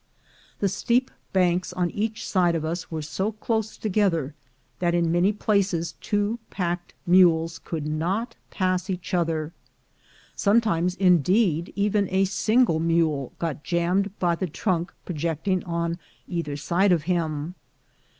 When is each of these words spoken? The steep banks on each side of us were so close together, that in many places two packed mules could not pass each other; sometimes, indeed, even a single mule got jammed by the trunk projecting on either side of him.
The 0.61 0.67
steep 0.67 1.11
banks 1.31 1.71
on 1.73 1.91
each 1.91 2.27
side 2.27 2.55
of 2.55 2.65
us 2.65 2.89
were 2.89 3.03
so 3.03 3.33
close 3.33 3.77
together, 3.77 4.33
that 4.79 4.95
in 4.95 5.11
many 5.11 5.31
places 5.31 5.93
two 6.01 6.39
packed 6.49 6.95
mules 7.05 7.59
could 7.59 7.85
not 7.85 8.35
pass 8.49 8.89
each 8.89 9.13
other; 9.13 9.53
sometimes, 10.35 10.95
indeed, 10.95 11.71
even 11.75 12.07
a 12.09 12.25
single 12.25 12.79
mule 12.79 13.33
got 13.37 13.63
jammed 13.63 14.09
by 14.17 14.33
the 14.33 14.47
trunk 14.47 14.91
projecting 15.05 15.63
on 15.65 15.99
either 16.27 16.57
side 16.57 16.91
of 16.91 17.03
him. 17.03 17.53